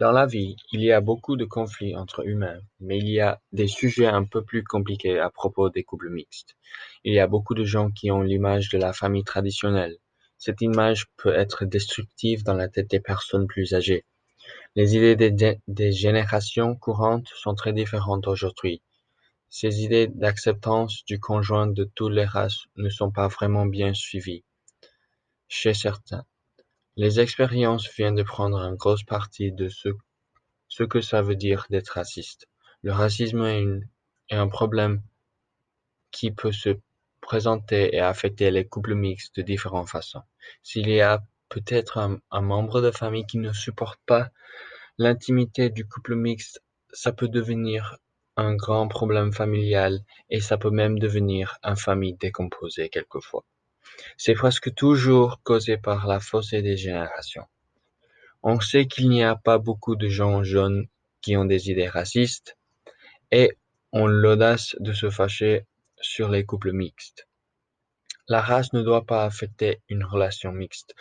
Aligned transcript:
Dans 0.00 0.10
la 0.10 0.26
vie, 0.26 0.56
il 0.72 0.82
y 0.82 0.90
a 0.90 1.00
beaucoup 1.00 1.36
de 1.36 1.44
conflits 1.44 1.94
entre 1.94 2.26
humains, 2.26 2.58
mais 2.80 2.98
il 2.98 3.08
y 3.08 3.20
a 3.20 3.40
des 3.52 3.68
sujets 3.68 4.08
un 4.08 4.24
peu 4.24 4.42
plus 4.42 4.64
compliqués 4.64 5.20
à 5.20 5.30
propos 5.30 5.70
des 5.70 5.84
couples 5.84 6.10
mixtes. 6.10 6.56
Il 7.04 7.14
y 7.14 7.20
a 7.20 7.28
beaucoup 7.28 7.54
de 7.54 7.62
gens 7.62 7.92
qui 7.92 8.10
ont 8.10 8.20
l'image 8.22 8.68
de 8.70 8.78
la 8.78 8.92
famille 8.92 9.22
traditionnelle. 9.22 9.96
Cette 10.38 10.60
image 10.60 11.06
peut 11.18 11.32
être 11.32 11.66
destructive 11.66 12.42
dans 12.42 12.54
la 12.54 12.68
tête 12.68 12.90
des 12.90 12.98
personnes 12.98 13.46
plus 13.46 13.74
âgées. 13.74 14.06
Les 14.76 14.96
idées 14.96 15.16
des, 15.30 15.58
des 15.68 15.92
générations 15.92 16.74
courantes 16.74 17.28
sont 17.36 17.54
très 17.54 17.72
différentes 17.72 18.26
aujourd'hui. 18.26 18.82
Ces 19.50 19.82
idées 19.84 20.08
d'acceptance 20.08 21.04
du 21.04 21.20
conjoint 21.20 21.68
de 21.68 21.84
toutes 21.94 22.14
les 22.14 22.24
races 22.24 22.64
ne 22.76 22.90
sont 22.90 23.12
pas 23.12 23.28
vraiment 23.28 23.66
bien 23.66 23.94
suivies 23.94 24.44
chez 25.48 25.74
certains. 25.74 26.24
Les 26.96 27.20
expériences 27.20 27.88
viennent 27.94 28.16
de 28.16 28.22
prendre 28.22 28.58
une 28.58 28.74
grosse 28.74 29.04
partie 29.04 29.52
de 29.52 29.68
ce, 29.68 30.82
que 30.84 31.00
ça 31.00 31.22
veut 31.22 31.36
dire 31.36 31.66
d'être 31.70 31.90
raciste. 31.90 32.48
Le 32.82 32.92
racisme 32.92 33.44
est 33.44 34.34
un 34.34 34.48
problème 34.48 35.02
qui 36.10 36.30
peut 36.30 36.52
se 36.52 36.78
présenter 37.20 37.94
et 37.94 38.00
affecter 38.00 38.50
les 38.50 38.66
couples 38.66 38.94
mixtes 38.94 39.36
de 39.36 39.42
différentes 39.42 39.88
façons. 39.88 40.22
S'il 40.62 40.88
y 40.88 41.00
a 41.00 41.22
peut-être 41.48 41.98
un, 41.98 42.20
un 42.30 42.40
membre 42.40 42.80
de 42.80 42.90
famille 42.90 43.26
qui 43.26 43.38
ne 43.38 43.52
supporte 43.52 44.00
pas 44.06 44.30
l'intimité 44.98 45.70
du 45.70 45.86
couple 45.86 46.16
mixte, 46.16 46.62
ça 46.92 47.12
peut 47.12 47.28
devenir 47.28 47.98
un 48.36 48.54
grand 48.56 48.88
problème 48.88 49.32
familial 49.32 50.00
et 50.28 50.40
ça 50.40 50.58
peut 50.58 50.70
même 50.70 50.98
devenir 50.98 51.58
une 51.62 51.76
famille 51.76 52.14
décomposée 52.14 52.88
quelquefois. 52.88 53.44
C'est 54.16 54.34
presque 54.34 54.74
toujours 54.74 55.40
causé 55.42 55.76
par 55.76 56.06
la 56.06 56.20
fossé 56.20 56.62
des 56.62 56.76
générations. 56.76 57.46
On 58.42 58.60
sait 58.60 58.86
qu'il 58.86 59.08
n'y 59.08 59.22
a 59.22 59.36
pas 59.36 59.58
beaucoup 59.58 59.96
de 59.96 60.08
gens 60.08 60.42
jeunes 60.42 60.86
qui 61.20 61.36
ont 61.36 61.44
des 61.44 61.70
idées 61.70 61.88
racistes 61.88 62.56
et 63.30 63.56
ont 63.92 64.06
l'audace 64.06 64.76
de 64.80 64.92
se 64.92 65.10
fâcher 65.10 65.66
sur 66.00 66.28
les 66.30 66.44
couples 66.44 66.72
mixtes. 66.72 67.28
La 68.28 68.40
race 68.40 68.72
ne 68.72 68.82
doit 68.82 69.04
pas 69.04 69.24
affecter 69.24 69.82
une 69.88 70.04
relation 70.04 70.52
mixte. 70.52 70.94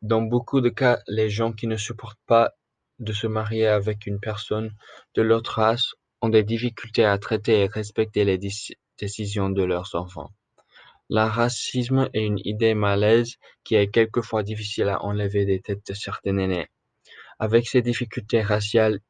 Dans 0.00 0.22
beaucoup 0.22 0.60
de 0.60 0.68
cas, 0.68 1.00
les 1.08 1.28
gens 1.28 1.52
qui 1.52 1.66
ne 1.66 1.76
supportent 1.76 2.24
pas 2.26 2.52
de 3.00 3.12
se 3.12 3.26
marier 3.26 3.66
avec 3.66 4.06
une 4.06 4.20
personne 4.20 4.74
de 5.14 5.22
l'autre 5.22 5.54
race 5.56 5.94
ont 6.22 6.28
des 6.28 6.44
difficultés 6.44 7.04
à 7.04 7.18
traiter 7.18 7.60
et 7.60 7.66
respecter 7.66 8.24
les 8.24 8.38
décisions 8.98 9.50
de 9.50 9.62
leurs 9.62 9.94
enfants. 9.94 10.30
Le 11.12 11.28
racisme 11.28 12.08
est 12.14 12.24
une 12.24 12.38
idée 12.44 12.74
malaise 12.74 13.34
qui 13.64 13.74
est 13.74 13.90
quelquefois 13.90 14.44
difficile 14.44 14.88
à 14.88 15.02
enlever 15.02 15.44
des 15.44 15.60
têtes 15.60 15.84
de 15.88 15.92
certains 15.92 16.38
aînés. 16.38 16.68
Avec 17.40 17.66
ces 17.66 17.82
difficultés 17.82 18.42
raciales, 18.42 19.00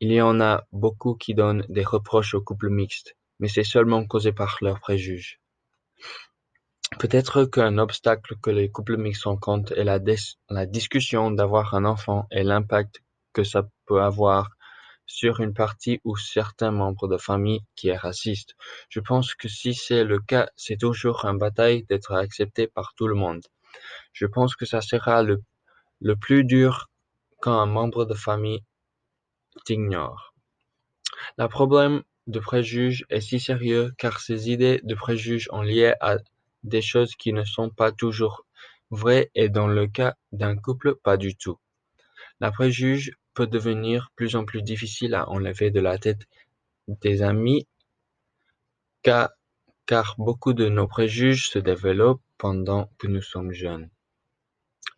il 0.00 0.12
y 0.12 0.20
en 0.20 0.42
a 0.42 0.64
beaucoup 0.70 1.14
qui 1.14 1.32
donnent 1.32 1.64
des 1.70 1.82
reproches 1.82 2.34
aux 2.34 2.42
couples 2.42 2.68
mixtes, 2.68 3.16
mais 3.38 3.48
c'est 3.48 3.64
seulement 3.64 4.04
causé 4.04 4.32
par 4.32 4.58
leurs 4.60 4.80
préjugés. 4.80 5.38
Peut-être 6.98 7.46
qu'un 7.46 7.78
obstacle 7.78 8.36
que 8.42 8.50
les 8.50 8.70
couples 8.70 8.98
mixtes 8.98 9.24
rencontrent 9.24 9.72
est 9.78 9.84
la, 9.84 9.98
la 10.50 10.66
discussion 10.66 11.30
d'avoir 11.30 11.74
un 11.74 11.86
enfant 11.86 12.26
et 12.32 12.42
l'impact 12.42 13.00
que 13.32 13.44
ça 13.44 13.66
peut 13.86 14.02
avoir 14.02 14.50
sur 15.06 15.40
une 15.40 15.54
partie 15.54 16.00
ou 16.04 16.16
certains 16.16 16.70
membres 16.70 17.08
de 17.08 17.16
famille 17.16 17.60
qui 17.76 17.88
est 17.88 17.96
raciste. 17.96 18.54
Je 18.88 19.00
pense 19.00 19.34
que 19.34 19.48
si 19.48 19.74
c'est 19.74 20.04
le 20.04 20.20
cas, 20.20 20.48
c'est 20.56 20.78
toujours 20.78 21.24
une 21.24 21.38
bataille 21.38 21.84
d'être 21.84 22.12
accepté 22.12 22.66
par 22.66 22.94
tout 22.96 23.06
le 23.06 23.14
monde. 23.14 23.42
Je 24.12 24.26
pense 24.26 24.56
que 24.56 24.66
ça 24.66 24.80
sera 24.80 25.22
le, 25.22 25.42
le 26.00 26.16
plus 26.16 26.44
dur 26.44 26.90
quand 27.40 27.58
un 27.60 27.66
membre 27.66 28.04
de 28.04 28.14
famille 28.14 28.62
t'ignore. 29.64 30.34
Le 31.38 31.48
problème 31.48 32.02
de 32.26 32.38
préjugés 32.40 33.04
est 33.10 33.20
si 33.20 33.38
sérieux 33.40 33.92
car 33.98 34.20
ces 34.20 34.50
idées 34.50 34.80
de 34.84 34.94
préjugés 34.94 35.46
ont 35.50 35.62
lié 35.62 35.94
à 36.00 36.16
des 36.62 36.82
choses 36.82 37.14
qui 37.14 37.32
ne 37.32 37.44
sont 37.44 37.70
pas 37.70 37.92
toujours 37.92 38.46
vraies 38.90 39.30
et 39.34 39.48
dans 39.48 39.66
le 39.68 39.86
cas 39.86 40.14
d'un 40.32 40.56
couple, 40.56 40.96
pas 40.96 41.16
du 41.16 41.36
tout. 41.36 41.58
La 42.40 42.50
préjuge 42.50 43.12
peut 43.34 43.46
devenir 43.46 44.10
plus 44.16 44.36
en 44.36 44.44
plus 44.44 44.62
difficile 44.62 45.14
à 45.14 45.28
enlever 45.28 45.70
de 45.70 45.80
la 45.80 45.98
tête 45.98 46.26
des 46.88 47.22
amis 47.22 47.66
car, 49.02 49.30
car 49.86 50.14
beaucoup 50.18 50.52
de 50.52 50.68
nos 50.68 50.88
préjugés 50.88 51.36
se 51.36 51.58
développent 51.58 52.22
pendant 52.38 52.90
que 52.98 53.06
nous 53.06 53.22
sommes 53.22 53.52
jeunes. 53.52 53.90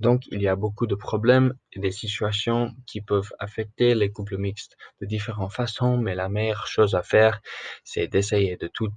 Donc, 0.00 0.26
il 0.28 0.42
y 0.42 0.48
a 0.48 0.56
beaucoup 0.56 0.86
de 0.86 0.94
problèmes 0.94 1.54
et 1.72 1.80
des 1.80 1.90
situations 1.90 2.74
qui 2.86 3.00
peuvent 3.00 3.32
affecter 3.38 3.94
les 3.94 4.10
couples 4.12 4.36
mixtes 4.36 4.76
de 5.00 5.06
différentes 5.06 5.52
façons, 5.52 5.96
mais 5.96 6.14
la 6.14 6.28
meilleure 6.28 6.66
chose 6.66 6.94
à 6.94 7.02
faire, 7.02 7.40
c'est 7.84 8.06
d'essayer 8.06 8.56
de 8.56 8.68
tout 8.68 8.90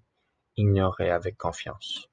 ignorer 0.57 1.09
avec 1.09 1.37
confiance. 1.37 2.08